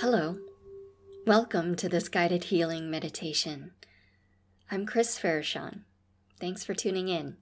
Hello. 0.00 0.36
Welcome 1.26 1.74
to 1.74 1.88
this 1.88 2.08
guided 2.08 2.44
healing 2.44 2.88
meditation. 2.88 3.72
I'm 4.70 4.86
Chris 4.86 5.18
Farashon. 5.18 5.80
Thanks 6.38 6.62
for 6.62 6.72
tuning 6.72 7.08
in. 7.08 7.36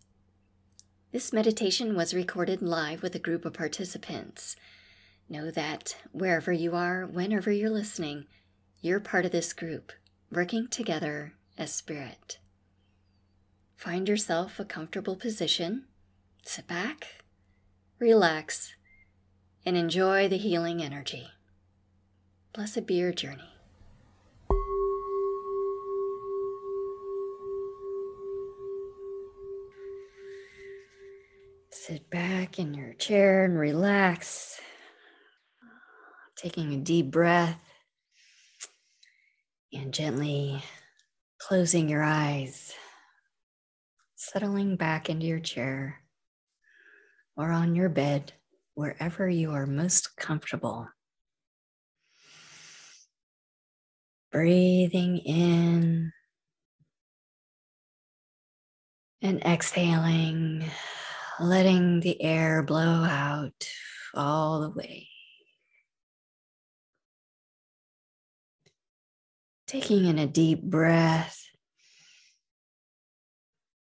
This 1.12 1.34
meditation 1.34 1.94
was 1.94 2.14
recorded 2.14 2.62
live 2.62 3.02
with 3.02 3.14
a 3.14 3.18
group 3.18 3.44
of 3.44 3.52
participants. 3.52 4.56
Know 5.28 5.50
that 5.50 5.98
wherever 6.12 6.50
you 6.50 6.74
are, 6.74 7.04
whenever 7.04 7.52
you're 7.52 7.68
listening, 7.68 8.24
you're 8.80 9.00
part 9.00 9.26
of 9.26 9.32
this 9.32 9.52
group, 9.52 9.92
working 10.32 10.66
together 10.66 11.34
as 11.58 11.74
spirit. 11.74 12.38
Find 13.76 14.08
yourself 14.08 14.58
a 14.58 14.64
comfortable 14.64 15.16
position, 15.16 15.84
sit 16.42 16.66
back, 16.66 17.22
relax, 17.98 18.76
and 19.66 19.76
enjoy 19.76 20.26
the 20.26 20.38
healing 20.38 20.82
energy. 20.82 21.28
Blessed 22.56 22.86
be 22.86 22.94
your 22.94 23.12
journey. 23.12 23.52
Sit 31.70 32.08
back 32.08 32.58
in 32.58 32.72
your 32.72 32.94
chair 32.94 33.44
and 33.44 33.58
relax. 33.58 34.58
Taking 36.38 36.72
a 36.72 36.78
deep 36.78 37.10
breath 37.10 37.60
and 39.70 39.92
gently 39.92 40.62
closing 41.38 41.90
your 41.90 42.02
eyes, 42.02 42.72
settling 44.14 44.76
back 44.76 45.10
into 45.10 45.26
your 45.26 45.40
chair 45.40 46.00
or 47.36 47.50
on 47.50 47.74
your 47.74 47.90
bed, 47.90 48.32
wherever 48.72 49.28
you 49.28 49.50
are 49.50 49.66
most 49.66 50.16
comfortable. 50.16 50.88
Breathing 54.36 55.16
in 55.16 56.12
and 59.22 59.42
exhaling, 59.42 60.70
letting 61.40 62.00
the 62.00 62.20
air 62.20 62.62
blow 62.62 63.02
out 63.02 63.66
all 64.12 64.60
the 64.60 64.68
way. 64.68 65.08
Taking 69.66 70.04
in 70.04 70.18
a 70.18 70.26
deep 70.26 70.62
breath, 70.62 71.42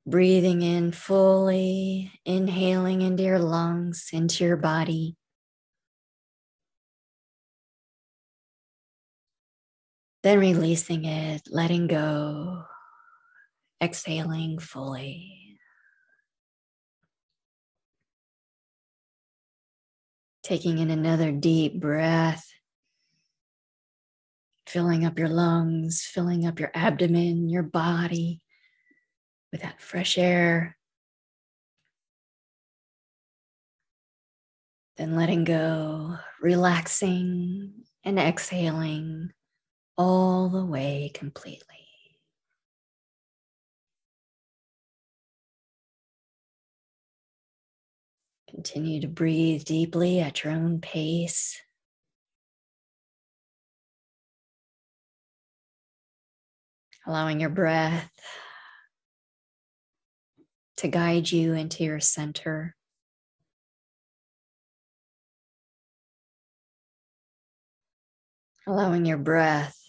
breathing 0.06 0.62
in 0.62 0.92
fully, 0.92 2.18
inhaling 2.24 3.02
into 3.02 3.24
your 3.24 3.40
lungs, 3.40 4.08
into 4.10 4.42
your 4.44 4.56
body. 4.56 5.18
Then 10.26 10.40
releasing 10.40 11.04
it, 11.04 11.42
letting 11.52 11.86
go, 11.86 12.64
exhaling 13.80 14.58
fully. 14.58 15.56
Taking 20.42 20.78
in 20.78 20.90
another 20.90 21.30
deep 21.30 21.78
breath, 21.78 22.44
filling 24.66 25.06
up 25.06 25.16
your 25.16 25.28
lungs, 25.28 26.02
filling 26.02 26.44
up 26.44 26.58
your 26.58 26.72
abdomen, 26.74 27.48
your 27.48 27.62
body 27.62 28.42
with 29.52 29.62
that 29.62 29.80
fresh 29.80 30.18
air. 30.18 30.76
Then 34.96 35.14
letting 35.14 35.44
go, 35.44 36.16
relaxing 36.42 37.84
and 38.02 38.18
exhaling 38.18 39.30
all 39.98 40.48
the 40.48 40.64
way 40.64 41.10
completely. 41.14 41.62
Continue 48.50 49.00
to 49.00 49.08
breathe 49.08 49.64
deeply 49.64 50.20
at 50.20 50.44
your 50.44 50.52
own 50.52 50.80
pace. 50.80 51.60
Allowing 57.06 57.40
your 57.40 57.50
breath 57.50 58.10
to 60.78 60.88
guide 60.88 61.30
you 61.30 61.54
into 61.54 61.84
your 61.84 62.00
center. 62.00 62.74
Allowing 68.66 69.06
your 69.06 69.18
breath 69.18 69.85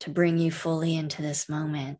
to 0.00 0.10
bring 0.10 0.38
you 0.38 0.50
fully 0.50 0.96
into 0.96 1.22
this 1.22 1.48
moment. 1.48 1.98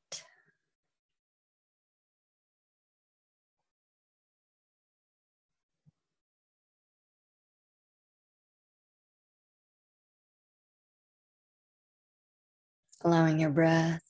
Allowing 13.03 13.39
your 13.39 13.51
breath 13.51 14.03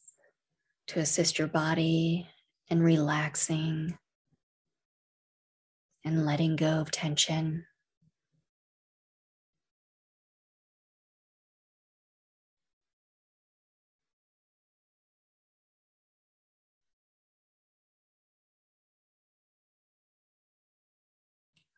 to 0.88 1.00
assist 1.00 1.38
your 1.38 1.48
body 1.48 2.26
in 2.68 2.82
relaxing 2.82 3.98
and 6.04 6.24
letting 6.24 6.56
go 6.56 6.80
of 6.80 6.90
tension. 6.90 7.66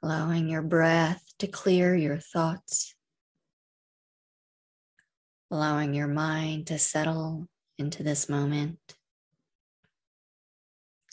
Allowing 0.03 0.48
your 0.48 0.62
breath 0.62 1.22
to 1.38 1.47
clear 1.47 1.94
your 1.94 2.19
thoughts, 2.19 2.94
allowing 5.50 5.94
your 5.94 6.09
mind 6.09 6.66
to 6.69 6.78
settle 6.78 7.48
into 7.78 8.03
this 8.03 8.28
moment, 8.28 8.78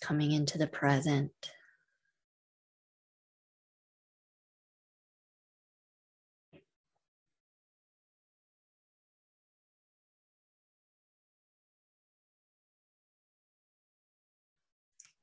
coming 0.02 0.32
into 0.32 0.58
the 0.58 0.68
present. 0.68 1.32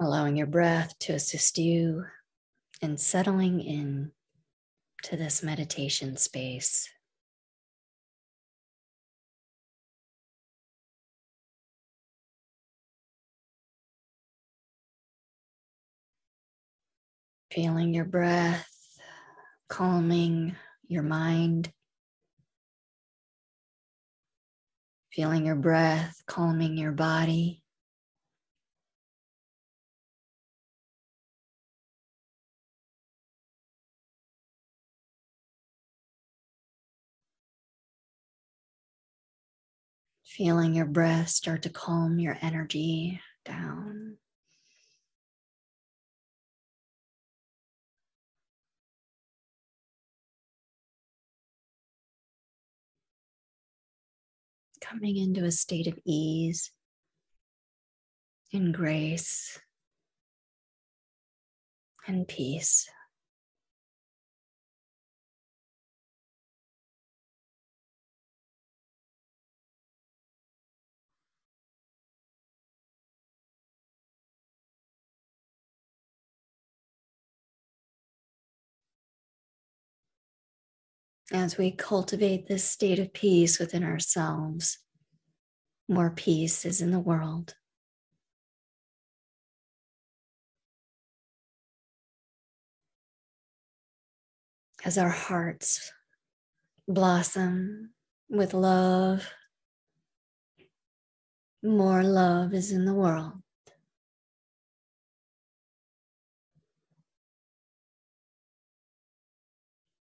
Allowing 0.01 0.37
your 0.37 0.49
breath 0.49 0.99
to 0.99 1.13
assist 1.13 1.59
you 1.59 2.05
and 2.83 2.99
settling 3.01 3.61
in 3.61 4.11
to 5.05 5.17
this 5.17 5.43
meditation 5.43 6.17
space. 6.17 6.89
Feeling 17.53 17.95
your 17.95 18.07
breath, 18.07 18.69
calming 19.69 20.57
your 20.89 21.03
mind. 21.03 21.71
Feeling 25.13 25.47
your 25.47 25.57
breath, 25.57 26.23
calming 26.27 26.79
your 26.79 26.93
body. 26.93 27.62
Feeling 40.37 40.73
your 40.73 40.87
breath 40.87 41.29
start 41.29 41.61
to 41.65 41.69
calm 41.69 42.19
your 42.19 42.39
energy 42.41 43.21
down. 43.45 44.17
Coming 54.81 55.19
into 55.19 55.45
a 55.45 55.53
state 55.53 55.87
of 55.87 55.99
ease 56.07 56.71
and 58.55 58.73
grace 58.73 59.61
and 62.07 62.27
peace. 62.27 62.89
As 81.33 81.57
we 81.57 81.71
cultivate 81.71 82.47
this 82.47 82.65
state 82.65 82.99
of 82.99 83.13
peace 83.13 83.59
within 83.59 83.83
ourselves, 83.83 84.79
more 85.89 86.11
peace 86.11 86.65
is 86.65 86.81
in 86.81 86.91
the 86.91 87.01
world. 87.01 87.55
As 94.85 94.99
our 94.99 95.11
hearts 95.11 95.93
blossom 96.89 97.91
with 98.29 98.53
love, 98.53 99.33
more 101.63 102.03
love 102.03 102.53
is 102.53 102.73
in 102.73 102.85
the 102.85 102.95
world. 102.95 103.42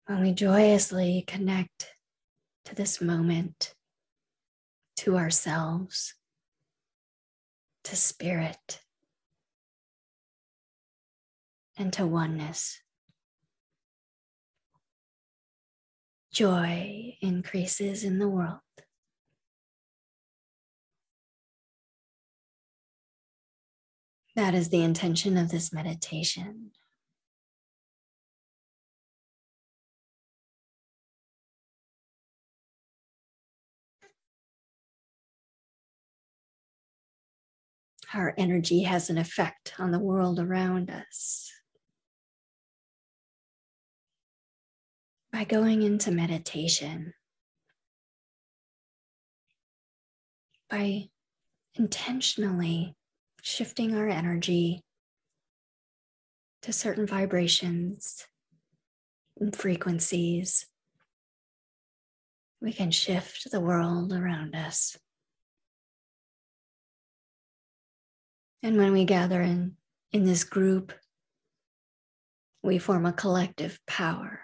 When 0.10 0.22
we 0.22 0.32
joyously 0.32 1.24
connect 1.28 1.94
to 2.66 2.74
this 2.74 3.00
moment, 3.00 3.76
to 4.98 5.18
ourselves, 5.18 6.16
to 7.84 7.96
spirit, 7.96 8.82
and 11.78 11.94
to 11.94 12.08
oneness. 12.08 12.82
Joy 16.34 17.16
increases 17.22 18.04
in 18.04 18.18
the 18.18 18.28
world. 18.28 18.62
That 24.36 24.56
is 24.56 24.70
the 24.70 24.82
intention 24.82 25.38
of 25.38 25.52
this 25.52 25.72
meditation. 25.72 26.72
Our 38.14 38.34
energy 38.38 38.84
has 38.84 39.10
an 39.10 39.20
effect 39.20 39.74
on 39.78 39.92
the 39.92 40.00
world 40.00 40.40
around 40.40 40.90
us. 40.90 41.52
By 45.32 45.44
going 45.44 45.84
into 45.84 46.12
meditation, 46.12 47.14
by 50.72 51.10
intentionally 51.76 52.96
shifting 53.44 53.96
our 53.96 54.10
energy 54.10 54.84
to 56.64 56.74
certain 56.74 57.06
vibrations 57.06 58.26
and 59.40 59.56
frequencies, 59.56 60.66
we 62.60 62.74
can 62.74 62.90
shift 62.90 63.52
the 63.52 63.62
world 63.62 64.12
around 64.12 64.56
us. 64.56 64.98
And 68.62 68.78
when 68.78 68.92
we 68.92 69.06
gather 69.06 69.42
in, 69.42 69.78
in 70.12 70.26
this 70.26 70.44
group, 70.44 70.94
we 72.62 72.78
form 72.78 73.06
a 73.06 73.14
collective 73.14 73.80
power 73.88 74.42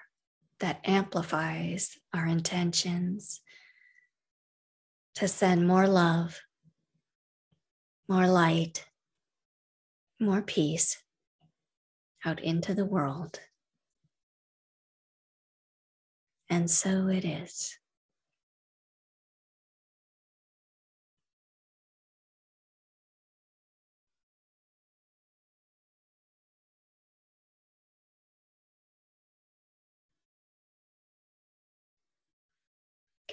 that 0.59 0.79
amplifies 0.85 1.97
our 2.13 2.25
intentions 2.25 3.41
to 5.15 5.27
send 5.27 5.67
more 5.67 5.87
love, 5.87 6.39
more 8.07 8.27
light, 8.27 8.85
more 10.19 10.41
peace 10.41 10.97
out 12.25 12.41
into 12.41 12.73
the 12.73 12.85
world. 12.85 13.39
And 16.49 16.69
so 16.69 17.07
it 17.07 17.25
is. 17.25 17.77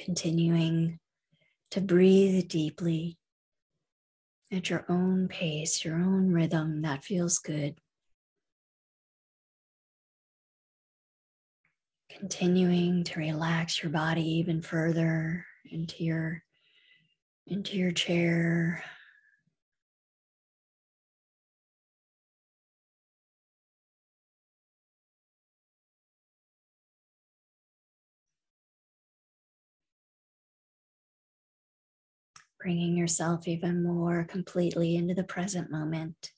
Continuing 0.04 0.98
to 1.70 1.80
breathe 1.80 2.48
deeply 2.48 3.18
at 4.50 4.68
your 4.68 4.84
own 4.88 5.28
pace, 5.28 5.84
your 5.84 5.94
own 5.94 6.32
rhythm 6.32 6.82
that 6.82 7.04
feels 7.04 7.38
good. 7.38 7.76
Continuing 12.10 13.04
to 13.04 13.20
relax 13.20 13.80
your 13.80 13.92
body 13.92 14.38
even 14.38 14.60
further 14.60 15.46
into 15.70 16.02
your 16.02 16.42
into 17.46 17.76
your 17.76 17.92
chair. 17.92 18.82
Bringing 32.62 32.96
yourself 32.96 33.48
even 33.48 33.82
more 33.82 34.24
completely 34.24 34.94
into 34.94 35.14
the 35.14 35.24
present 35.24 35.68
moment. 35.68 36.30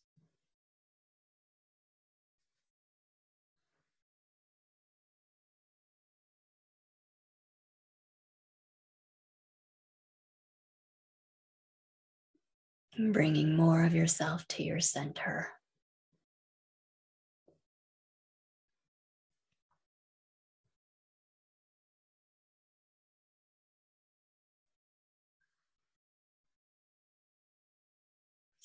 Bringing 12.99 13.55
more 13.55 13.85
of 13.85 13.93
yourself 13.93 14.49
to 14.49 14.62
your 14.62 14.81
center. 14.81 15.49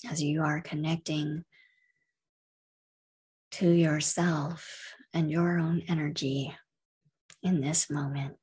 As 0.10 0.22
you 0.22 0.42
are 0.44 0.62
connecting 0.62 1.44
to 3.52 3.70
yourself 3.70 4.94
and 5.14 5.32
your 5.32 5.60
own 5.60 5.84
energy 5.88 6.56
in 7.44 7.62
this 7.62 7.90
moment. 7.90 8.38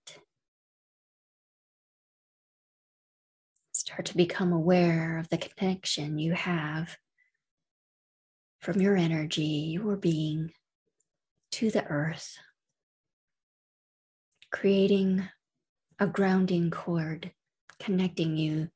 Start 3.72 4.06
to 4.06 4.16
become 4.16 4.52
aware 4.52 5.18
of 5.18 5.28
the 5.28 5.38
connection 5.38 6.18
you 6.18 6.32
have 6.32 6.96
from 8.60 8.80
your 8.80 8.96
energy, 8.96 9.78
your 9.80 9.96
being, 9.96 10.52
to 11.52 11.70
the 11.70 11.84
earth, 11.86 12.36
creating 14.50 15.28
a 15.98 16.06
grounding 16.06 16.70
cord 16.70 17.30
connecting 17.78 18.36
you 18.36 18.68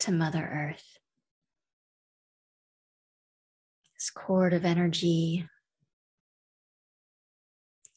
to 0.00 0.12
Mother 0.12 0.42
Earth. 0.42 0.97
This 3.98 4.10
cord 4.10 4.52
of 4.52 4.64
energy 4.64 5.48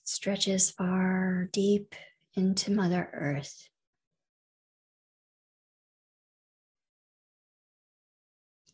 stretches 0.04 0.72
far 0.72 1.48
deep 1.54 1.94
into 2.34 2.72
Mother 2.72 3.08
Earth. 3.14 3.70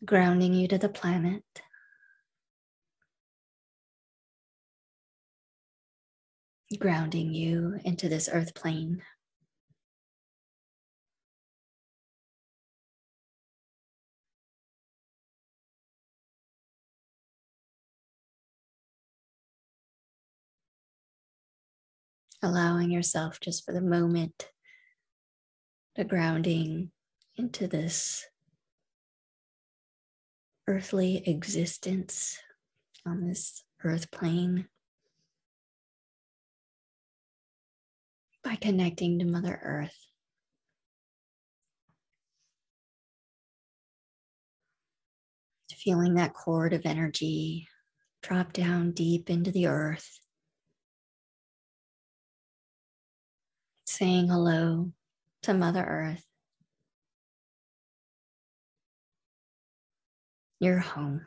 Grounding 0.02 0.54
you 0.54 0.68
to 0.68 0.78
the 0.78 0.88
planet. 0.88 1.44
Grounding 6.78 7.34
you 7.34 7.78
into 7.84 8.08
this 8.08 8.30
earth 8.32 8.54
plane. 8.54 9.02
Allowing 22.42 22.90
yourself 22.90 23.40
just 23.40 23.64
for 23.64 23.72
the 23.72 23.80
moment 23.80 24.48
the 25.96 26.04
grounding 26.04 26.90
into 27.36 27.66
this 27.66 28.24
earthly 30.68 31.22
existence 31.26 32.38
on 33.04 33.26
this 33.26 33.64
earth 33.84 34.10
plane 34.10 34.68
by 38.44 38.54
connecting 38.56 39.18
to 39.18 39.24
Mother 39.24 39.58
Earth. 39.62 39.96
Feeling 45.76 46.14
that 46.14 46.34
cord 46.34 46.72
of 46.72 46.82
energy 46.84 47.68
drop 48.22 48.52
down 48.52 48.92
deep 48.92 49.30
into 49.30 49.50
the 49.50 49.66
earth 49.66 50.18
saying 53.98 54.28
hello 54.28 54.92
to 55.42 55.52
Mother 55.52 55.82
Earth, 55.82 56.24
your 60.60 60.78
home. 60.78 61.26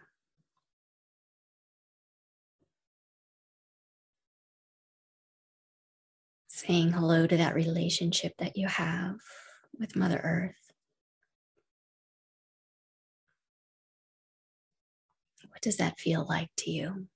Saying 6.48 6.94
hello 6.94 7.28
to 7.28 7.36
that 7.36 7.56
relationship 7.56 8.32
that 8.40 8.56
you 8.56 8.70
have 8.70 9.18
with 9.78 9.98
Mother 9.98 10.22
Earth. 10.24 10.72
What 15.50 15.62
does 15.62 15.76
that 15.76 16.00
feel 16.00 16.26
like 16.26 16.52
to 16.60 16.72
you? 16.72 17.08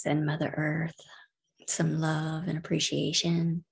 Send 0.00 0.24
Mother 0.24 0.54
Earth 0.56 0.94
some 1.68 2.00
love 2.00 2.48
and 2.48 2.56
appreciation. 2.56 3.66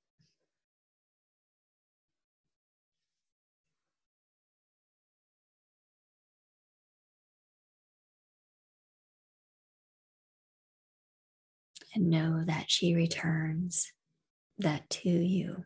And 11.94 12.10
know 12.10 12.44
that 12.46 12.66
she 12.70 12.94
returns 12.94 13.90
that 14.58 14.90
to 14.90 15.08
you. 15.08 15.64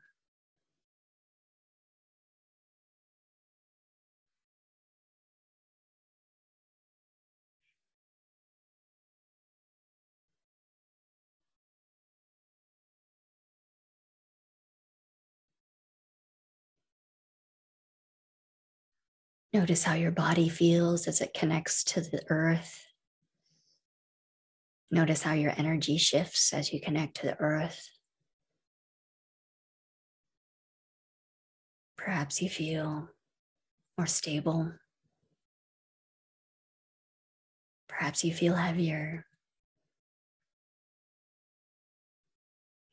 Notice 19.52 19.84
how 19.84 19.94
your 19.94 20.10
body 20.10 20.48
feels 20.48 21.06
as 21.06 21.20
it 21.20 21.34
connects 21.34 21.84
to 21.84 22.00
the 22.00 22.22
earth. 22.30 22.86
Notice 24.90 25.22
how 25.22 25.34
your 25.34 25.52
energy 25.56 25.98
shifts 25.98 26.54
as 26.54 26.72
you 26.72 26.80
connect 26.80 27.16
to 27.16 27.26
the 27.26 27.38
earth. 27.38 27.90
Perhaps 31.98 32.40
you 32.40 32.48
feel 32.48 33.08
more 33.98 34.06
stable. 34.06 34.72
Perhaps 37.88 38.24
you 38.24 38.32
feel 38.32 38.54
heavier. 38.54 39.26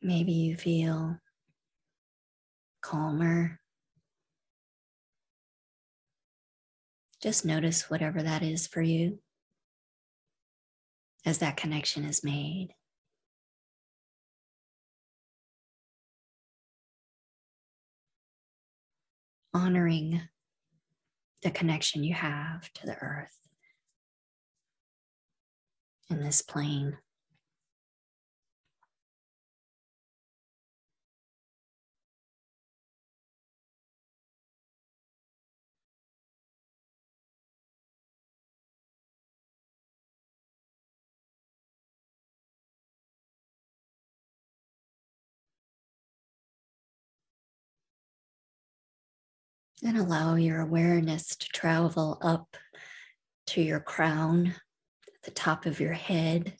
Maybe 0.01 0.33
you 0.33 0.57
feel 0.57 1.17
calmer. 2.81 3.59
Just 7.21 7.45
notice 7.45 7.89
whatever 7.89 8.23
that 8.23 8.41
is 8.41 8.65
for 8.65 8.81
you 8.81 9.19
as 11.25 11.39
that 11.39 11.57
connection 11.57 12.05
is 12.05 12.23
made. 12.23 12.69
Honoring 19.53 20.21
the 21.43 21.51
connection 21.51 22.03
you 22.03 22.13
have 22.13 22.71
to 22.73 22.85
the 22.85 22.97
earth 23.01 23.37
in 26.09 26.23
this 26.23 26.41
plane. 26.41 26.97
And 49.81 49.97
allow 49.97 50.35
your 50.35 50.59
awareness 50.59 51.37
to 51.37 51.47
travel 51.47 52.17
up 52.21 52.57
to 53.47 53.61
your 53.61 53.79
crown, 53.79 54.55
the 55.23 55.31
top 55.31 55.65
of 55.65 55.79
your 55.79 55.93
head. 55.93 56.57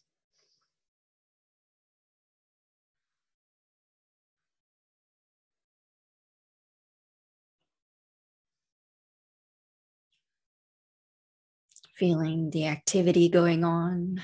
Feeling 11.96 12.52
the 12.52 12.68
activity 12.68 13.28
going 13.28 13.66
on 13.66 14.22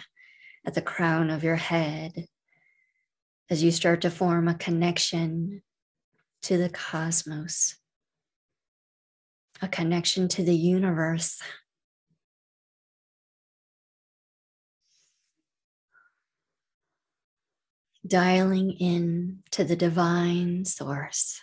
at 0.65 0.73
the 0.73 0.81
crown 0.81 1.29
of 1.29 1.43
your 1.43 1.57
head 1.57 2.27
as 3.49 3.61
you 3.61 3.71
start 3.71 4.01
to 4.01 4.09
form 4.09 4.47
a 4.47 4.55
connection 4.55 5.61
to 6.43 6.57
the 6.57 6.69
cosmos 6.69 7.75
a 9.61 9.67
connection 9.67 10.27
to 10.29 10.43
the 10.43 10.55
universe. 10.55 11.41
Dialing 18.05 18.71
in 18.71 19.39
to 19.51 19.63
the 19.63 19.75
divine 19.75 20.65
source. 20.65 21.41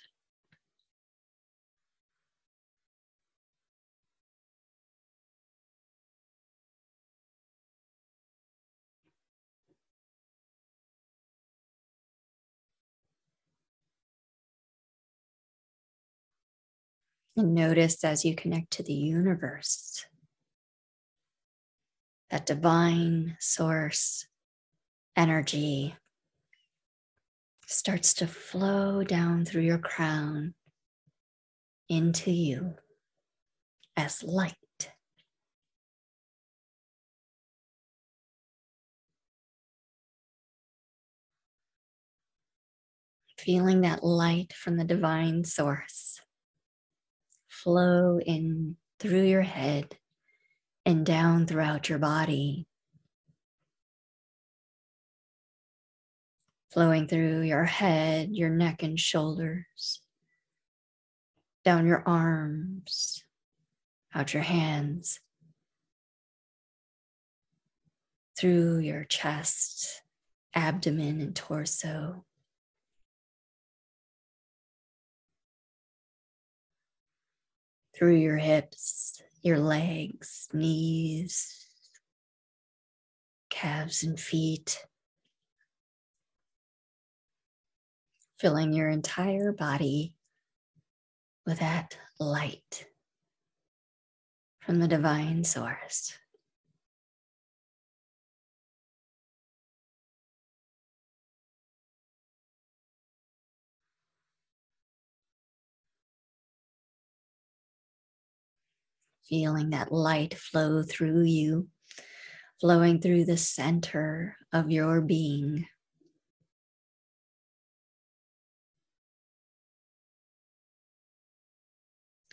And 17.37 17.55
notice 17.55 18.05
as 18.05 18.25
you 18.25 18.35
connect 18.35 18.73
to 18.73 18.83
the 18.83 18.93
universe, 18.93 20.05
that 22.31 22.47
divine 22.47 23.37
source 23.41 24.27
energy 25.17 25.95
starts 27.67 28.15
to 28.15 28.27
flow 28.27 29.03
down 29.03 29.45
through 29.45 29.63
your 29.63 29.79
crown 29.79 30.55
into 31.89 32.31
you 32.31 32.75
as 33.97 34.23
light. 34.23 34.55
Feeling 43.39 43.81
that 43.81 44.05
light 44.05 44.53
from 44.53 44.77
the 44.77 44.85
divine 44.85 45.45
source 45.45 46.22
flow 47.63 48.19
in 48.19 48.77
through 48.99 49.23
your 49.23 49.43
head 49.43 49.97
and 50.85 51.07
down 51.07 51.47
throughout 51.47 51.89
your 51.89 51.99
body. 51.99 52.67
Flowing 56.73 57.07
through 57.07 57.43
your 57.43 57.65
head, 57.65 58.31
your 58.33 58.49
neck 58.49 58.83
and 58.83 58.99
shoulders, 58.99 60.01
down 61.65 61.87
your 61.87 62.03
arms, 62.07 63.23
out 64.15 64.33
your 64.33 64.43
hands, 64.43 65.21
through 68.39 68.79
your 68.79 69.05
chest, 69.05 70.03
abdomen, 70.55 71.21
and 71.21 71.37
torso. 71.37 72.25
Through 78.03 78.17
your 78.17 78.37
hips, 78.37 79.23
your 79.43 79.61
legs, 79.61 80.49
knees, 80.53 81.69
calves, 83.49 84.03
and 84.03 84.19
feet, 84.19 84.85
filling 88.41 88.73
your 88.73 88.89
entire 88.89 89.53
body 89.53 90.17
with 91.47 91.61
that 91.61 91.97
light 92.19 92.87
from 94.59 94.81
the 94.81 94.89
divine 94.89 95.45
source. 95.45 96.19
Feeling 109.33 109.71
that 109.71 109.91
light 109.91 110.35
flow 110.35 110.83
through 110.83 111.23
you, 111.23 111.67
flowing 112.61 113.01
through 113.01 113.25
the 113.25 113.39
center 113.39 114.37
of 114.53 114.71
your 114.71 115.01
being. 115.01 115.67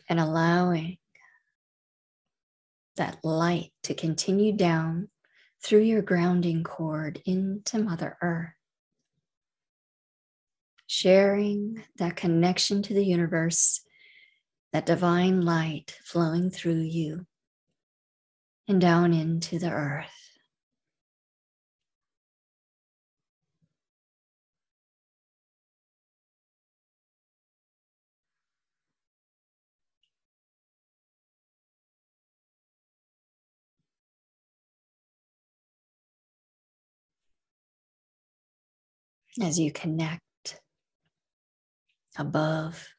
And 0.10 0.20
allowing 0.20 0.98
that 2.98 3.20
light 3.24 3.72
to 3.84 3.94
continue 3.94 4.52
down 4.52 5.08
through 5.64 5.84
your 5.84 6.02
grounding 6.02 6.66
cord 6.66 7.22
into 7.26 7.80
Mother 7.80 8.18
Earth 8.22 8.50
sharing 10.92 11.84
that 12.00 12.16
connection 12.16 12.82
to 12.82 12.96
the 12.96 13.06
universe, 13.06 13.82
that 14.72 14.86
divine 14.86 15.42
light 15.42 15.98
flowing 16.04 16.52
through 16.52 16.82
you 16.82 17.26
and 18.68 18.80
down 18.80 19.14
into 19.14 19.58
the 19.58 19.72
earth. 19.72 20.06
As 39.42 39.58
you 39.58 39.72
connect 39.72 40.60
above 42.18 42.90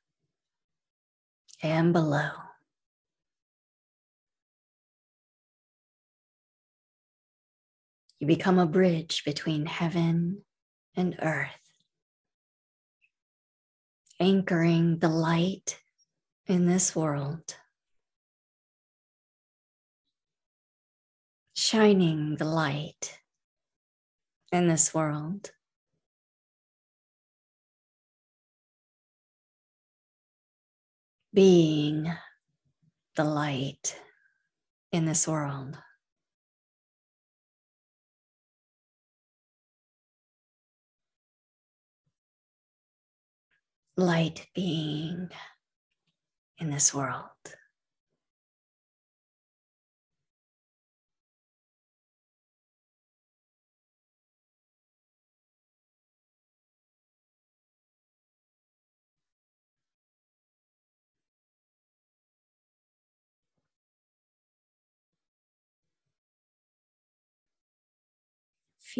and 1.62 1.92
below. 1.92 2.30
You 8.18 8.26
become 8.26 8.58
a 8.58 8.66
bridge 8.66 9.24
between 9.24 9.64
heaven 9.66 10.42
and 10.94 11.16
earth, 11.22 11.48
anchoring 14.18 14.98
the 14.98 15.08
light 15.08 15.80
in 16.46 16.66
this 16.66 16.94
world, 16.94 17.56
shining 21.54 22.36
the 22.36 22.44
light 22.44 23.18
in 24.52 24.68
this 24.68 24.92
world. 24.92 25.50
Being 31.32 32.10
the 33.16 33.24
light 33.24 33.96
in 34.92 35.04
this 35.04 35.28
world. 35.28 35.78
Light 43.96 44.46
being 44.54 45.28
in 46.58 46.70
this 46.70 46.94
world. 46.94 47.26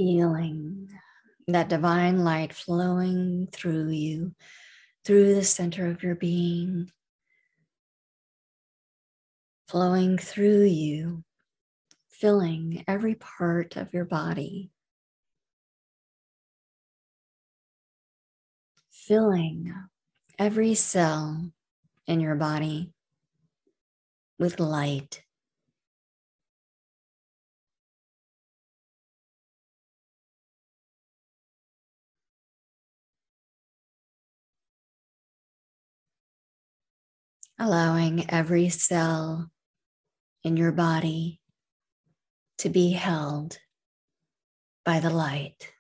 Feeling 0.01 0.89
that 1.47 1.69
divine 1.69 2.25
light 2.25 2.55
flowing 2.55 3.47
through 3.53 3.91
you, 3.91 4.35
through 5.05 5.35
the 5.35 5.45
center 5.45 5.89
of 5.89 6.03
your 6.03 6.15
being, 6.15 6.91
flowing 9.69 10.17
through 10.17 10.65
you, 10.65 11.23
filling 12.09 12.83
every 12.89 13.15
part 13.15 13.77
of 13.77 13.93
your 13.93 14.07
body, 14.07 14.71
filling 18.91 19.71
every 20.39 20.75
cell 20.75 21.53
in 22.07 22.21
your 22.21 22.37
body 22.37 22.91
with 24.39 24.61
light. 24.61 25.23
Allowing 37.61 38.25
every 38.31 38.71
cell 38.71 39.51
in 40.43 40.57
your 40.57 40.73
body 40.73 41.39
to 42.57 42.71
be 42.71 42.93
held 42.93 43.59
by 44.83 44.99
the 44.99 45.11
light. 45.11 45.71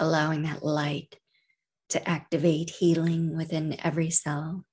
Allowing 0.00 0.42
that 0.42 0.64
light 0.64 1.14
to 1.90 2.08
activate 2.08 2.70
healing 2.70 3.36
within 3.36 3.76
every 3.84 4.10
cell 4.10 4.64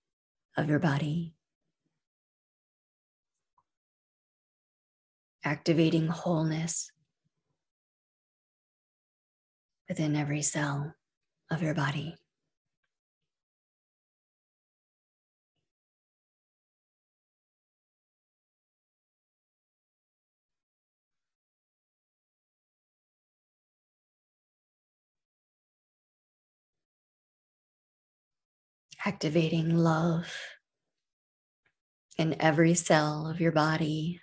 of 0.58 0.68
your 0.68 0.80
body. 0.80 1.36
Activating 5.46 6.08
wholeness 6.08 6.92
within 9.90 10.16
every 10.16 10.42
cell 10.42 10.96
of 11.52 11.62
your 11.62 11.74
body. 11.74 12.16
Activating 29.06 29.78
love 29.78 30.34
in 32.18 32.40
every 32.40 32.74
cell 32.74 33.28
of 33.28 33.42
your 33.42 33.52
body 33.52 34.22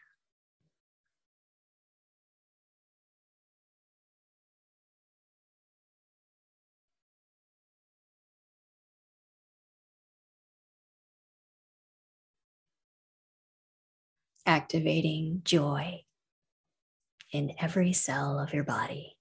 activating 14.51 15.43
joy 15.45 16.03
in 17.31 17.53
every 17.61 17.93
cell 17.93 18.41
of 18.41 18.53
your 18.53 18.65
body. 18.65 19.17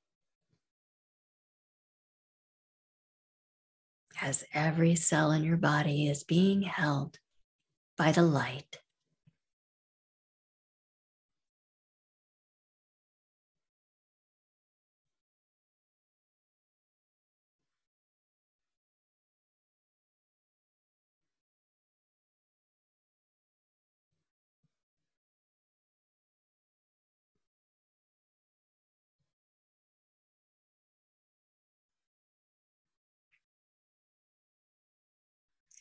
As 4.20 4.44
every 4.56 4.96
cell 4.96 5.32
in 5.32 5.44
your 5.44 5.56
body 5.56 6.08
is 6.08 6.24
being 6.24 6.63
held 6.63 7.20
by 7.96 8.12
the 8.12 8.24
light. 8.24 8.80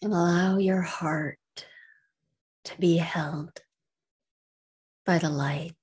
And 0.02 0.12
allow 0.12 0.58
your 0.58 0.82
heart 0.82 1.38
to 2.64 2.78
be 2.78 2.96
held 2.96 3.50
by 5.04 5.18
the 5.18 5.30
light. 5.30 5.74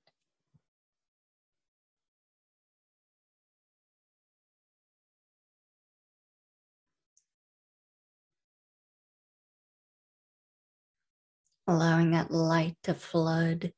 Allowing 11.67 12.12
that 12.12 12.30
light 12.30 12.75
to 12.84 12.93
flood 12.93 13.73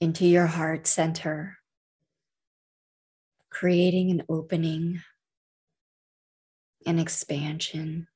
into 0.00 0.26
your 0.26 0.46
heart 0.46 0.86
center 0.86 1.56
creating 3.56 4.10
an 4.10 4.22
opening, 4.28 5.00
an 6.84 6.98
expansion. 6.98 8.06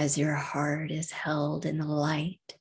As 0.00 0.16
your 0.16 0.34
heart 0.34 0.90
is 0.90 1.10
held 1.10 1.66
in 1.66 1.76
the 1.76 1.84
light, 1.84 2.56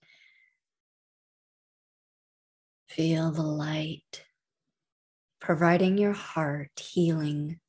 feel 2.90 3.32
the 3.32 3.42
light 3.42 4.26
providing 5.40 5.98
your 5.98 6.12
heart 6.12 6.78
healing. 6.78 7.62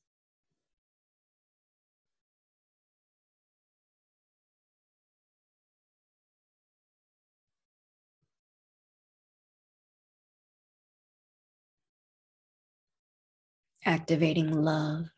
Activating 13.85 14.51
love, 14.51 15.11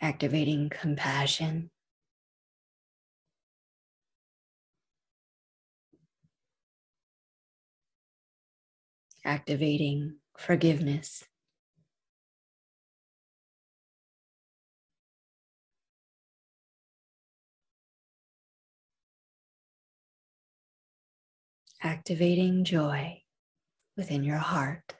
activating 0.00 0.68
compassion. 0.70 1.70
activating 9.26 10.14
forgiveness. 10.38 11.24
Activating 21.82 22.64
joy 22.64 23.22
within 23.96 24.22
your 24.22 24.38
heart. 24.38 24.94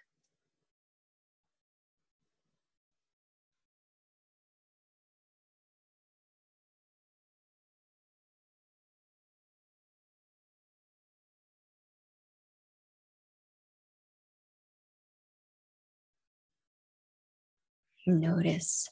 Notice 18.06 18.88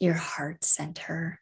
your 0.00 0.14
heart 0.14 0.64
center 0.64 1.40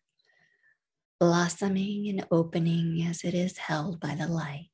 blossoming 1.19 2.09
and 2.09 2.27
opening 2.31 3.07
as 3.09 3.25
it 3.25 3.35
is 3.35 3.57
held 3.59 4.01
by 4.01 4.15
the 4.15 4.27
light. 4.27 4.69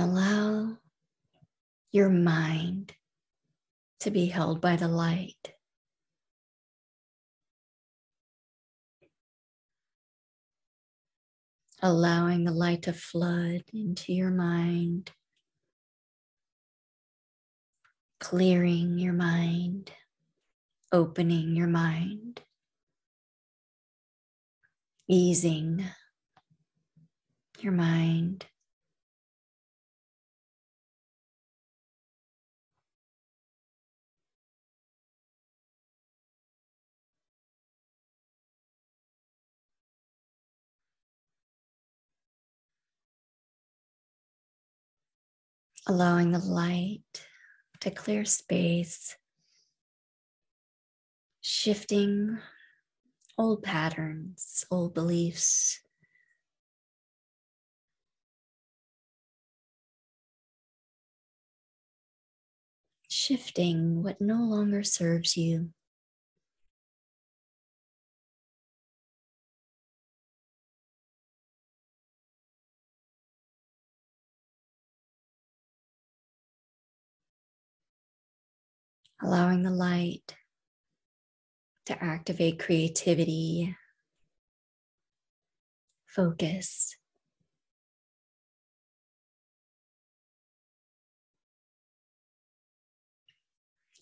Allow 0.00 0.76
your 1.90 2.08
mind 2.08 2.94
to 4.00 4.12
be 4.12 4.26
held 4.26 4.60
by 4.60 4.76
the 4.76 4.86
light. 4.86 5.54
Allowing 11.82 12.44
the 12.44 12.52
light 12.52 12.82
to 12.82 12.92
flood 12.92 13.62
into 13.72 14.12
your 14.12 14.30
mind, 14.30 15.10
clearing 18.20 18.98
your 18.98 19.12
mind, 19.12 19.90
opening 20.92 21.56
your 21.56 21.68
mind, 21.68 22.40
easing 25.08 25.84
your 27.60 27.72
mind. 27.72 28.46
Allowing 45.88 46.32
the 46.32 46.38
light 46.38 47.00
to 47.80 47.90
clear 47.90 48.24
space, 48.24 49.16
shifting 51.40 52.38
old 53.38 53.62
patterns, 53.62 54.66
old 54.70 54.92
beliefs. 54.92 55.80
Shifting 63.10 64.02
what 64.02 64.20
no 64.20 64.42
longer 64.42 64.82
serves 64.82 65.36
you. 65.36 65.70
Allowing 79.22 79.62
the 79.62 79.70
light 79.70 80.36
to 81.86 82.04
activate 82.04 82.58
creativity, 82.58 83.76
focus. 86.06 86.96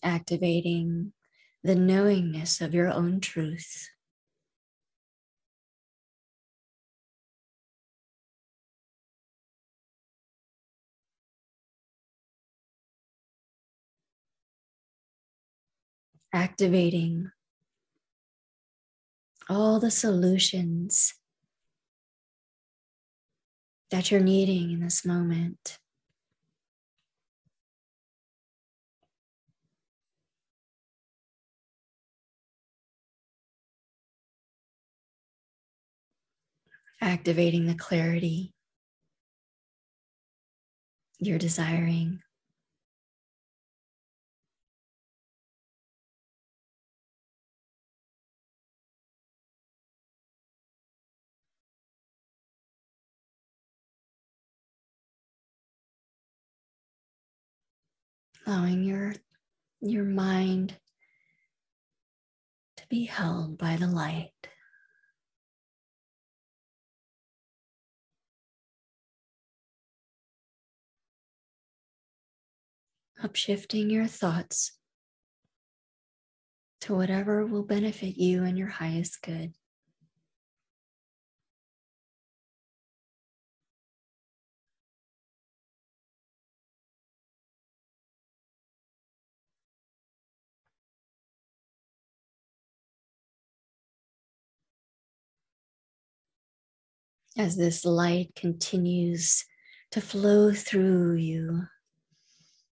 Activating 0.03 1.13
the 1.63 1.75
knowingness 1.75 2.61
of 2.61 2.73
your 2.73 2.89
own 2.91 3.19
truth. 3.19 3.89
Activating 16.33 17.31
all 19.49 19.79
the 19.79 19.91
solutions 19.91 21.13
that 23.91 24.11
you're 24.11 24.19
needing 24.19 24.71
in 24.71 24.79
this 24.81 25.05
moment. 25.05 25.79
Activating 36.99 37.67
the 37.67 37.75
clarity 37.75 38.53
you're 41.19 41.37
desiring. 41.37 42.21
Allowing 58.47 58.83
your, 58.83 59.13
your 59.81 60.05
mind 60.05 60.73
to 62.77 62.83
be 62.89 63.05
held 63.05 63.57
by 63.57 63.75
the 63.75 63.87
light. 63.87 64.31
Upshifting 73.21 73.91
your 73.91 74.07
thoughts 74.07 74.71
to 76.81 76.95
whatever 76.95 77.45
will 77.45 77.63
benefit 77.63 78.15
you 78.15 78.43
and 78.43 78.57
your 78.57 78.69
highest 78.69 79.21
good. 79.21 79.53
As 97.37 97.55
this 97.55 97.85
light 97.85 98.33
continues 98.35 99.45
to 99.91 100.01
flow 100.01 100.51
through 100.51 101.15
you, 101.15 101.63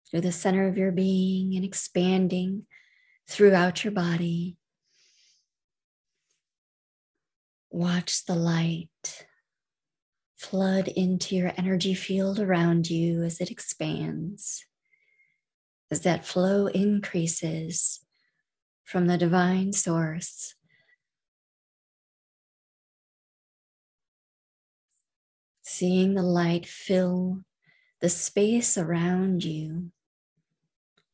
through 0.10 0.22
the 0.22 0.32
center 0.32 0.67
of 0.67 0.78
your 0.78 0.91
being 0.91 1.56
and 1.56 1.63
expanding 1.63 2.65
throughout 3.30 3.84
your 3.84 3.91
body. 3.91 4.58
Watch 7.70 8.26
the 8.26 8.36
light 8.36 9.26
flood 10.38 10.88
into 10.88 11.36
your 11.36 11.52
energy 11.58 11.93
field 11.93 12.39
around 12.39 12.89
you 12.89 13.24
as 13.24 13.41
it 13.41 13.52
expands, 13.52 14.65
as 15.91 16.02
that 16.02 16.26
flow 16.26 16.67
increases 16.67 18.00
from 18.84 19.08
the 19.08 19.17
divine 19.17 19.74
source. 19.74 20.56
Seeing 25.78 26.16
the 26.16 26.24
light 26.24 26.66
fill 26.66 27.44
the 28.02 28.10
space 28.10 28.80
around 28.80 29.44
you, 29.44 29.92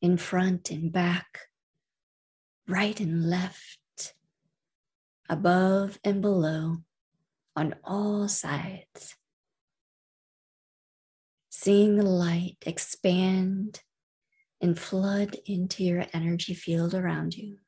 in 0.00 0.16
front 0.16 0.70
and 0.70 0.90
back, 0.90 1.40
right 2.66 2.98
and 2.98 3.28
left, 3.28 4.14
above 5.28 5.98
and 6.02 6.22
below, 6.22 6.78
on 7.54 7.74
all 7.84 8.26
sides. 8.26 9.16
Seeing 11.50 11.96
the 11.96 12.06
light 12.06 12.56
expand 12.64 13.82
and 14.62 14.78
flood 14.78 15.36
into 15.44 15.84
your 15.84 16.06
energy 16.14 16.54
field 16.54 16.94
around 16.94 17.36
you. 17.36 17.58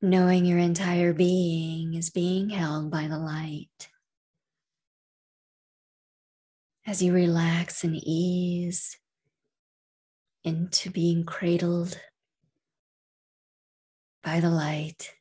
Knowing 0.00 0.44
your 0.44 0.58
entire 0.58 1.12
being 1.12 1.94
is 1.94 2.10
being 2.10 2.50
held 2.50 2.90
by 2.90 3.08
the 3.08 3.18
light. 3.18 3.88
As 6.86 7.02
you 7.02 7.12
relax 7.12 7.84
and 7.84 7.96
ease 7.96 8.96
into 10.44 10.90
being 10.90 11.24
cradled 11.24 11.98
by 14.22 14.40
the 14.40 14.50
light. 14.50 15.14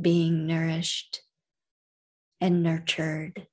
Being 0.00 0.46
nourished 0.46 1.23
and 2.44 2.62
nurtured 2.62 3.46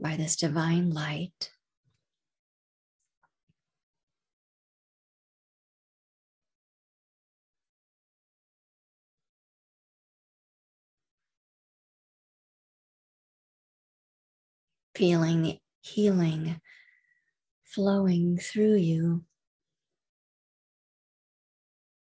by 0.00 0.16
this 0.16 0.34
divine 0.34 0.90
light. 0.90 1.52
Feeling 14.96 15.60
healing 15.82 16.60
flowing 17.62 18.38
through 18.38 18.74
you 18.74 19.24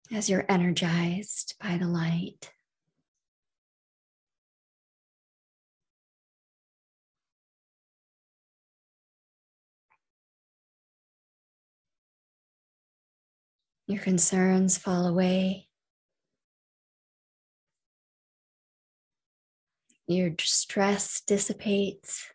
as 0.10 0.30
you're 0.30 0.46
energized 0.48 1.56
by 1.62 1.78
the 1.78 1.86
light. 1.86 2.54
Your 13.88 14.02
concerns 14.02 14.78
fall 14.78 15.08
away. 15.08 15.70
Your 20.08 20.32
stress 20.40 21.22
dissipates. 21.22 22.28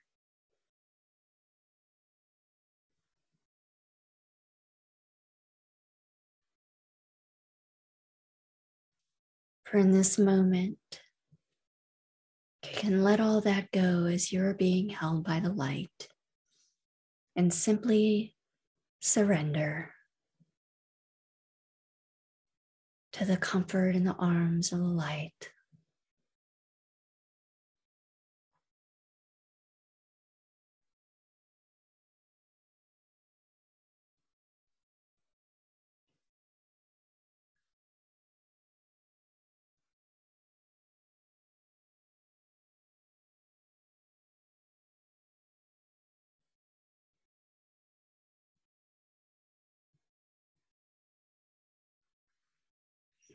For 9.65 9.77
in 9.79 9.91
this 9.91 10.19
moment, 10.19 10.79
you 12.65 12.71
can 12.73 13.03
let 13.03 13.21
all 13.21 13.43
that 13.43 13.71
go 13.73 14.07
as 14.07 14.33
you're 14.33 14.55
being 14.55 14.89
held 14.89 15.25
by 15.25 15.41
the 15.41 15.53
light 15.53 16.09
and 17.37 17.53
simply 17.53 18.35
surrender. 19.01 19.93
To 23.13 23.25
the 23.25 23.37
comfort 23.37 23.95
in 23.95 24.05
the 24.05 24.15
arms 24.15 24.73
of 24.73 24.79
the 24.79 24.85
light. 24.85 25.51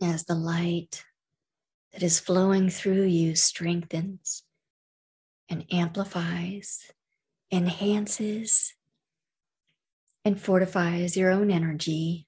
As 0.01 0.25
the 0.25 0.35
light 0.35 1.03
that 1.93 2.03
is 2.03 2.19
flowing 2.19 2.69
through 2.69 3.03
you 3.03 3.35
strengthens 3.35 4.43
and 5.49 5.65
amplifies, 5.71 6.91
enhances, 7.51 8.73
and 10.25 10.39
fortifies 10.39 11.15
your 11.15 11.31
own 11.31 11.49
energy. 11.49 12.27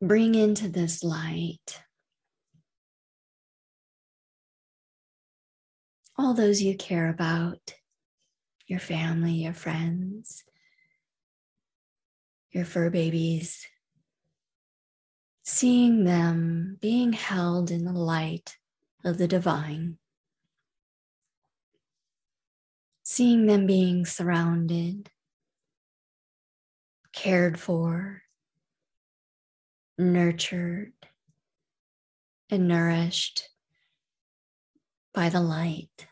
Bring 0.00 0.34
into 0.34 0.68
this 0.68 1.02
light 1.04 1.82
all 6.20 6.34
those 6.34 6.60
you 6.60 6.76
care 6.76 7.08
about 7.08 7.74
your 8.70 8.78
family, 8.78 9.32
your 9.32 9.52
friends, 9.52 10.44
your 12.52 12.64
fur 12.64 12.88
babies, 12.88 13.66
seeing 15.42 16.04
them 16.04 16.78
being 16.80 17.12
held 17.12 17.72
in 17.72 17.84
the 17.84 17.92
light 17.92 18.56
of 19.04 19.18
the 19.18 19.26
divine, 19.26 19.98
seeing 23.02 23.46
them 23.46 23.66
being 23.66 24.06
surrounded, 24.06 25.10
cared 27.12 27.58
for, 27.58 28.22
nurtured, 29.98 30.92
and 32.48 32.68
nourished 32.68 33.48
by 35.12 35.28
the 35.28 35.40
light. 35.40 36.06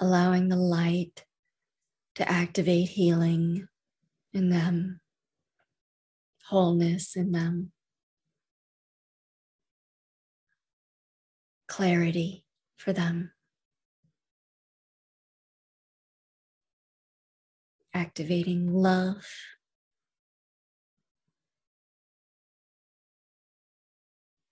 Allowing 0.00 0.48
the 0.48 0.56
light 0.56 1.24
to 2.16 2.28
activate 2.28 2.88
healing 2.90 3.66
in 4.32 4.50
them, 4.50 5.00
wholeness 6.46 7.16
in 7.16 7.32
them, 7.32 7.72
clarity 11.66 12.44
for 12.76 12.92
them. 12.92 13.32
Activating 17.92 18.72
love. 18.72 19.24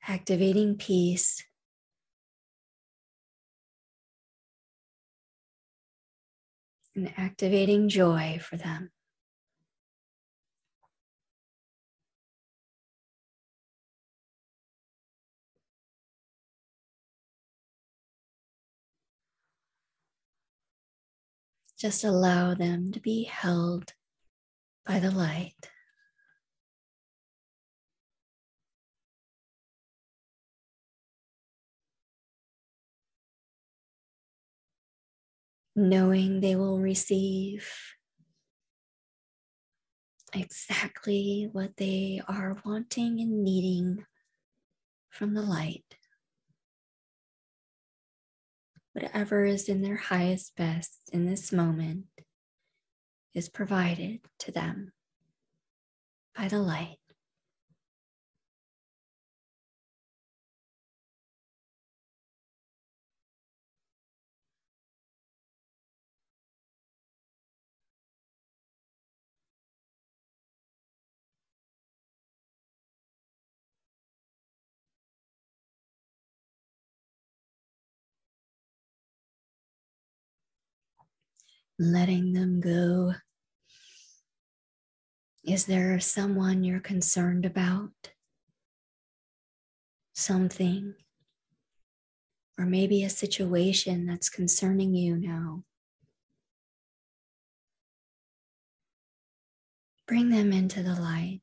Activating 0.06 0.76
peace. 0.76 1.44
and 6.94 7.12
activating 7.16 7.88
joy 7.88 8.38
for 8.40 8.56
them. 8.56 8.90
Just 21.78 22.04
allow 22.04 22.54
them 22.54 22.92
to 22.92 23.00
be 23.00 23.24
held 23.24 23.94
by 24.86 25.00
the 25.00 25.10
light. 25.10 25.71
Knowing 35.74 36.40
they 36.40 36.54
will 36.54 36.78
receive 36.78 37.68
exactly 40.34 41.48
what 41.52 41.76
they 41.76 42.20
are 42.28 42.56
wanting 42.64 43.20
and 43.20 43.42
needing 43.42 44.04
from 45.10 45.34
the 45.34 45.42
light. 45.42 45.84
Whatever 48.92 49.44
is 49.44 49.68
in 49.68 49.82
their 49.82 49.96
highest 49.96 50.54
best 50.56 50.98
in 51.12 51.26
this 51.26 51.52
moment 51.52 52.04
is 53.34 53.48
provided 53.48 54.20
to 54.40 54.52
them 54.52 54.92
by 56.36 56.48
the 56.48 56.60
light. 56.60 57.01
Letting 81.82 82.32
them 82.32 82.60
go. 82.60 83.14
Is 85.44 85.66
there 85.66 85.98
someone 85.98 86.62
you're 86.62 86.80
concerned 86.80 87.44
about? 87.44 87.90
Something? 90.14 90.94
Or 92.56 92.66
maybe 92.66 93.02
a 93.02 93.10
situation 93.10 94.06
that's 94.06 94.28
concerning 94.28 94.94
you 94.94 95.16
now? 95.16 95.64
Bring 100.06 100.30
them 100.30 100.52
into 100.52 100.82
the 100.82 100.94
light. 100.94 101.40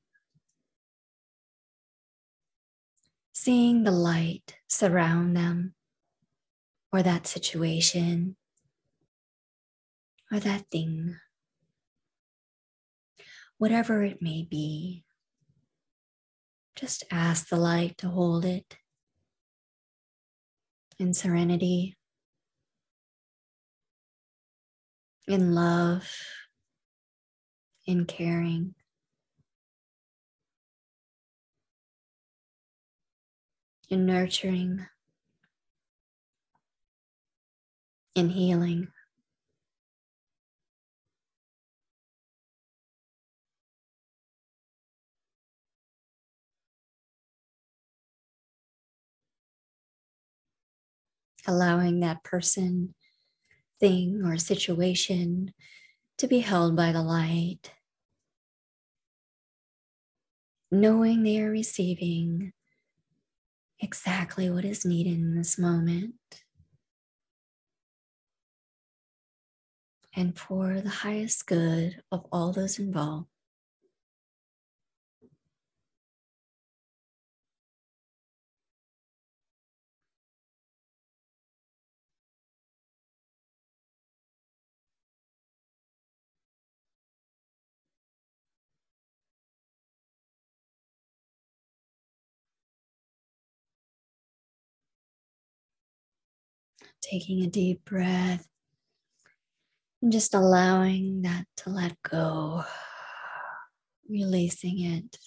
Seeing 3.34 3.84
the 3.84 3.92
light 3.92 4.56
surround 4.70 5.36
them 5.36 5.74
or 6.94 7.04
that 7.04 7.28
situation 7.28 8.38
or 10.32 10.40
that 10.40 10.70
thing, 10.72 11.16
whatever 13.58 14.04
it 14.04 14.22
may 14.22 14.48
be, 14.50 15.04
just 16.76 17.04
ask 17.12 17.50
the 17.50 17.58
light 17.58 17.98
to 17.98 18.08
hold 18.08 18.46
it 18.46 18.78
in 20.98 21.14
serenity, 21.14 21.98
in 25.28 25.54
love, 25.54 26.10
in 27.86 28.06
caring. 28.06 28.76
In 33.92 34.06
nurturing, 34.06 34.86
in 38.14 38.30
healing. 38.30 38.90
Allowing 51.48 52.00
that 52.00 52.24
person, 52.24 52.94
thing, 53.80 54.22
or 54.26 54.38
situation 54.38 55.54
to 56.18 56.28
be 56.28 56.40
held 56.40 56.76
by 56.76 56.92
the 56.92 57.02
light, 57.02 57.72
knowing 60.72 61.24
they 61.24 61.42
are 61.42 61.50
receiving 61.50 62.52
exactly 63.80 64.50
what 64.50 64.66
is 64.66 64.86
needed 64.86 65.14
in 65.14 65.36
this 65.36 65.58
moment. 65.58 66.16
And 70.16 70.38
for 70.38 70.82
the 70.82 70.90
highest 70.90 71.48
good 71.48 72.02
of 72.12 72.26
all 72.32 72.52
those 72.52 72.78
involved. 72.78 73.28
Taking 97.02 97.44
a 97.44 97.48
deep 97.48 97.84
breath 97.86 98.48
and 100.02 100.12
just 100.12 100.34
allowing 100.34 101.24
that 101.24 101.46
to 101.58 101.70
let 101.70 102.02
go, 102.04 102.64
releasing 104.10 104.80
it, 104.80 105.18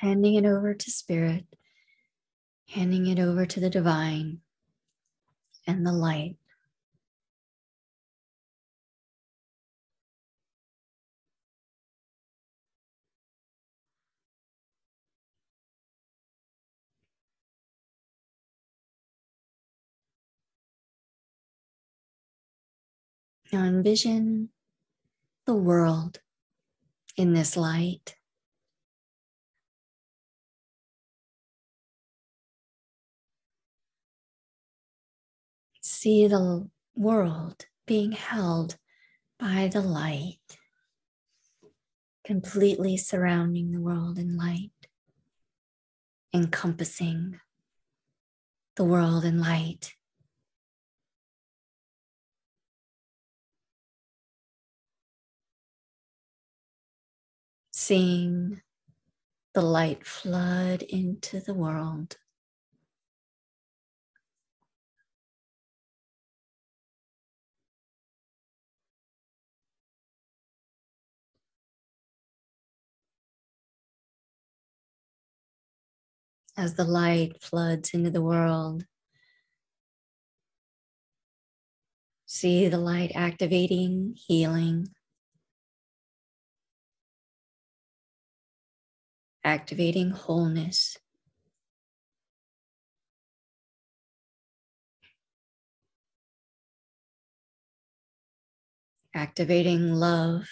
handing 0.00 0.34
it 0.34 0.44
over 0.44 0.74
to 0.74 0.90
spirit, 0.90 1.46
handing 2.68 3.06
it 3.06 3.18
over 3.18 3.46
to 3.46 3.60
the 3.60 3.70
divine 3.70 4.40
and 5.66 5.86
the 5.86 5.92
light. 5.92 6.36
Now 23.52 23.64
envision 23.64 24.48
the 25.44 25.54
world 25.54 26.20
in 27.18 27.34
this 27.34 27.54
light. 27.54 28.16
See 35.82 36.26
the 36.26 36.70
world 36.96 37.66
being 37.86 38.12
held 38.12 38.78
by 39.38 39.68
the 39.70 39.82
light, 39.82 40.38
completely 42.24 42.96
surrounding 42.96 43.72
the 43.72 43.80
world 43.82 44.18
in 44.18 44.38
light, 44.38 44.70
encompassing 46.32 47.38
the 48.76 48.84
world 48.84 49.26
in 49.26 49.38
light. 49.38 49.94
Seeing 57.82 58.62
the 59.54 59.60
light 59.60 60.06
flood 60.06 60.82
into 60.82 61.40
the 61.40 61.52
world. 61.52 62.16
As 76.56 76.74
the 76.74 76.84
light 76.84 77.42
floods 77.42 77.92
into 77.92 78.10
the 78.10 78.22
world, 78.22 78.84
see 82.26 82.68
the 82.68 82.78
light 82.78 83.10
activating, 83.16 84.14
healing, 84.16 84.86
activating 89.44 90.10
wholeness. 90.10 90.96
Activating 99.14 99.92
love 99.92 100.48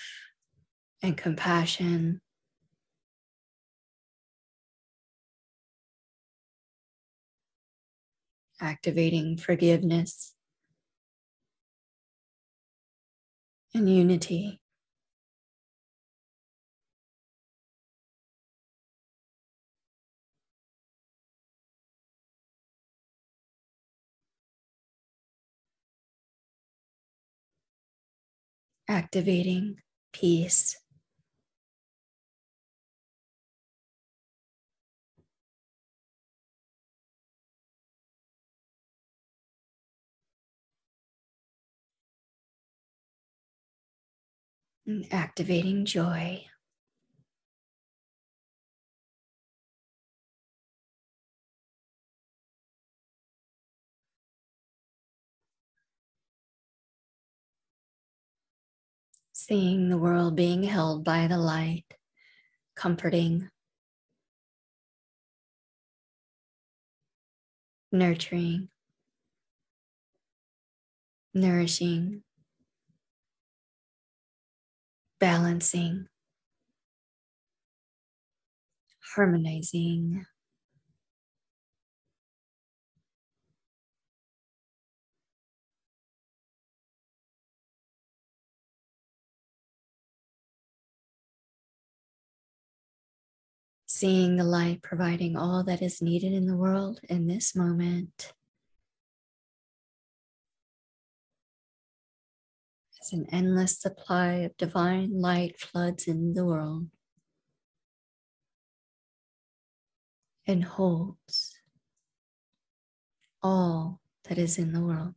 and 1.03 1.16
compassion. 1.16 2.20
Activating 8.61 9.38
forgiveness. 9.38 10.34
and 13.74 13.88
unity. 13.88 14.60
Activating 28.91 29.76
peace. 30.12 30.76
activating 45.12 45.84
joy. 45.84 46.50
Seeing 59.51 59.89
the 59.89 59.99
world 59.99 60.37
being 60.37 60.63
held 60.63 61.03
by 61.03 61.27
the 61.27 61.37
light, 61.37 61.83
comforting, 62.77 63.51
nurturing, 67.91 68.69
nourishing, 71.35 72.23
balancing, 75.19 76.07
harmonizing. 79.17 80.27
Seeing 94.01 94.37
the 94.37 94.45
light 94.45 94.81
providing 94.81 95.37
all 95.37 95.63
that 95.65 95.83
is 95.83 96.01
needed 96.01 96.33
in 96.33 96.47
the 96.47 96.57
world 96.57 97.01
in 97.11 97.27
this 97.27 97.55
moment. 97.55 98.33
as 103.03 103.13
an 103.13 103.27
endless 103.31 103.79
supply 103.79 104.37
of 104.37 104.57
divine 104.57 105.21
light 105.21 105.61
floods 105.61 106.07
in 106.07 106.33
the 106.33 106.47
world 106.47 106.87
and 110.47 110.65
holds 110.65 111.61
all 113.43 114.01
that 114.25 114.39
is 114.39 114.57
in 114.57 114.73
the 114.73 114.81
world. 114.81 115.15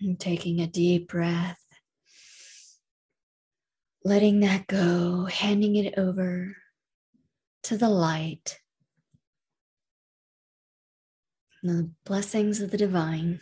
And 0.00 0.18
taking 0.18 0.60
a 0.60 0.66
deep 0.68 1.08
breath, 1.08 1.60
letting 4.04 4.40
that 4.40 4.68
go, 4.68 5.24
handing 5.24 5.74
it 5.74 5.98
over 5.98 6.56
to 7.64 7.76
the 7.76 7.88
light, 7.88 8.60
the 11.64 11.90
blessings 12.06 12.60
of 12.60 12.70
the 12.70 12.76
divine. 12.76 13.40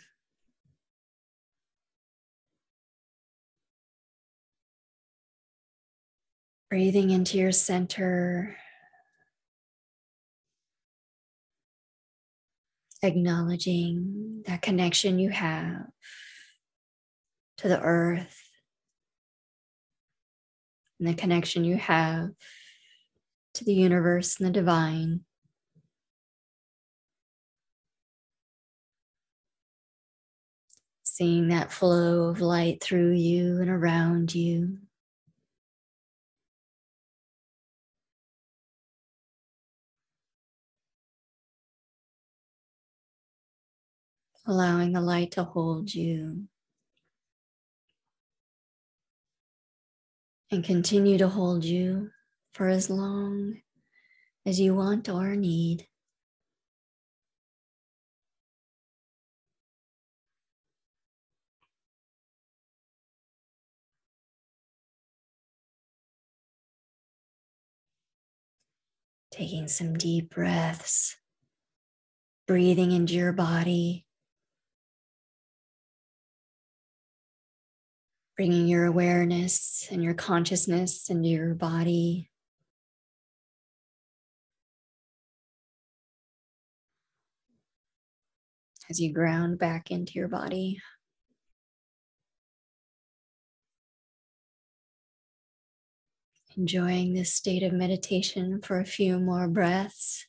Breathing 6.71 7.11
into 7.11 7.37
your 7.37 7.51
center, 7.51 8.57
acknowledging 13.03 14.43
that 14.47 14.63
connection 14.63 15.19
you 15.19 15.29
have 15.29 15.85
to 17.57 17.67
the 17.67 17.81
earth 17.81 18.43
and 20.99 21.07
the 21.07 21.13
connection 21.13 21.63
you 21.63 21.77
have 21.77 22.29
to 23.55 23.65
the 23.65 23.73
universe 23.73 24.39
and 24.39 24.47
the 24.47 24.51
divine. 24.51 25.21
Seeing 31.03 31.47
that 31.47 31.71
flow 31.71 32.25
of 32.25 32.41
light 32.41 32.83
through 32.83 33.13
you 33.13 33.59
and 33.59 33.69
around 33.69 34.35
you. 34.35 34.77
Allowing 44.45 44.93
the 44.93 45.01
light 45.01 45.31
to 45.31 45.43
hold 45.43 45.93
you. 45.93 46.47
And 50.51 50.63
continue 50.63 51.17
to 51.17 51.27
hold 51.27 51.63
you 51.63 52.09
for 52.53 52.67
as 52.69 52.89
long 52.89 53.61
as 54.45 54.59
you 54.59 54.73
want 54.73 55.09
or 55.09 55.35
need. 55.35 55.85
Taking 69.31 69.67
some 69.67 69.93
deep 69.93 70.33
breaths, 70.33 71.15
breathing 72.47 72.91
into 72.91 73.13
your 73.13 73.33
body. 73.33 74.06
Bringing 78.37 78.67
your 78.67 78.85
awareness 78.85 79.87
and 79.89 80.03
your 80.03 80.13
consciousness 80.13 81.09
into 81.09 81.27
your 81.27 81.55
body. 81.55 82.29
As 88.91 89.01
you 89.01 89.11
ground 89.11 89.57
back 89.57 89.89
into 89.89 90.13
your 90.13 90.27
body. 90.27 90.79
Enjoying 96.55 97.13
this 97.13 97.33
state 97.33 97.63
of 97.63 97.73
meditation 97.73 98.61
for 98.61 98.79
a 98.79 98.85
few 98.85 99.19
more 99.19 99.47
breaths, 99.47 100.27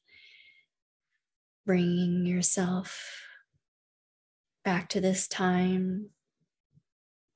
bringing 1.67 2.25
yourself 2.25 3.23
back 4.65 4.89
to 4.89 5.01
this 5.01 5.29
time 5.29 6.11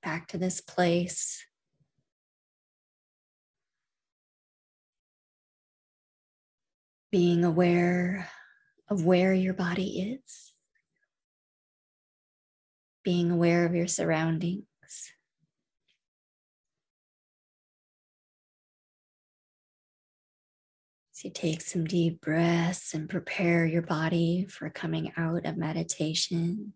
back 0.03 0.28
to 0.28 0.38
this 0.38 0.61
place. 0.61 1.44
Being 7.11 7.44
aware 7.44 8.28
of 8.88 9.05
where 9.05 9.34
your 9.34 9.55
body 9.55 10.18
is, 10.24 10.53
being 13.05 13.30
aware 13.30 13.64
of 13.66 13.74
your 13.74 13.86
surroundings. 13.86 14.64
So 21.12 21.28
you 21.28 21.34
take 21.34 21.61
some 21.61 21.84
deep 21.84 22.20
breaths 22.20 22.94
and 22.94 23.09
prepare 23.09 23.64
your 23.64 23.82
body 23.82 24.46
for 24.48 24.68
coming 24.70 25.12
out 25.16 25.46
of 25.46 25.57
meditation. 25.57 26.72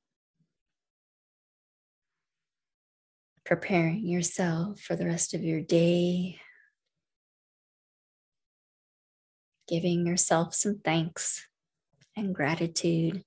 preparing 3.47 4.05
yourself 4.05 4.81
for 4.81 4.97
the 4.97 5.07
rest 5.07 5.33
of 5.33 5.43
your 5.43 5.61
day, 5.61 6.41
giving 9.69 10.05
yourself 10.05 10.53
some 10.53 10.81
thanks 10.85 11.47
and 12.17 12.35
gratitude 12.35 13.23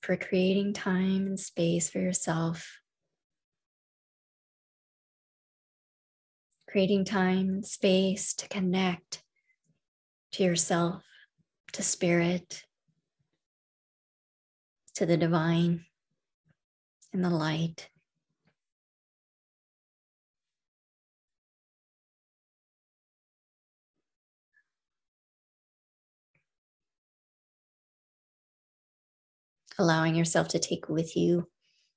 for 0.00 0.16
creating 0.16 0.72
time 0.72 1.26
and 1.26 1.38
space 1.38 1.90
for 1.90 1.98
yourself, 1.98 2.80
creating 6.66 7.04
time 7.04 7.50
and 7.50 7.66
space 7.66 8.32
to 8.32 8.48
connect 8.48 9.22
to 10.32 10.42
yourself, 10.42 11.02
to 11.72 11.82
spirit, 11.82 12.64
to 14.94 15.04
the 15.04 15.18
divine 15.18 15.84
and 17.12 17.22
the 17.22 17.30
light. 17.30 17.90
Allowing 29.80 30.14
yourself 30.14 30.48
to 30.48 30.58
take 30.58 30.90
with 30.90 31.16
you 31.16 31.48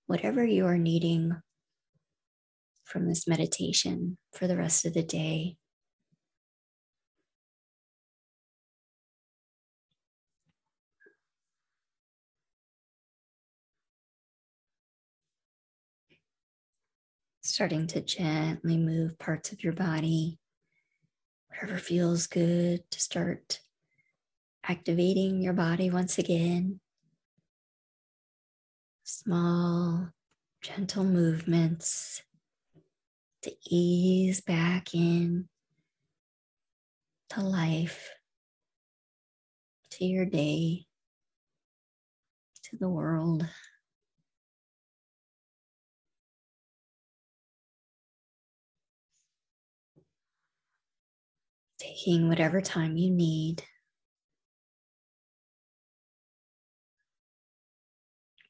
whatever 0.07 0.45
you 0.45 0.65
are 0.65 0.77
needing 0.77 1.35
from 2.85 3.09
this 3.09 3.27
meditation 3.27 4.17
for 4.31 4.47
the 4.47 4.55
rest 4.55 4.85
of 4.85 4.93
the 4.93 5.03
day. 5.03 5.57
Starting 17.41 17.85
to 17.87 17.99
gently 17.99 18.77
move 18.77 19.19
parts 19.19 19.51
of 19.51 19.61
your 19.61 19.73
body, 19.73 20.39
whatever 21.49 21.77
feels 21.77 22.27
good 22.27 22.89
to 22.91 23.01
start 23.01 23.59
activating 24.65 25.41
your 25.41 25.51
body 25.51 25.89
once 25.89 26.17
again. 26.17 26.79
Small, 29.05 30.09
gentle 30.61 31.03
movements 31.03 32.23
to 33.41 33.51
ease 33.69 34.39
back 34.39 34.95
in 34.95 35.49
to 37.29 37.41
life, 37.41 38.09
to 39.91 40.05
your 40.05 40.25
day, 40.25 40.85
to 42.63 42.77
the 42.77 42.87
world. 42.87 43.45
Taking 51.77 52.29
whatever 52.29 52.61
time 52.61 52.95
you 52.95 53.11
need. 53.11 53.63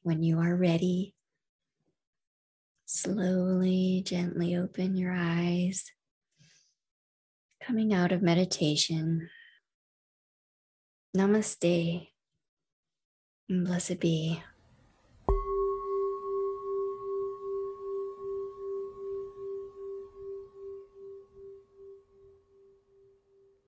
When 0.04 0.22
you 0.22 0.39
are 0.39 0.56
ready, 0.56 1.16
Slowly, 2.95 4.04
gently 4.06 4.56
open 4.56 4.95
your 4.95 5.12
eyes. 5.12 5.84
Coming 7.60 7.91
out 7.91 8.12
of 8.12 8.22
meditation. 8.22 9.30
Namaste 11.18 12.08
and 13.49 13.66
blessed 13.66 13.99
be. 13.99 14.43